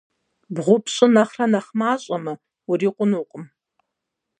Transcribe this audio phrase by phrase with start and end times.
[0.53, 2.33] Бгъу-пщӀы нэхърэ нэхъ мащӀэмэ,
[2.69, 3.45] урикъунукъым.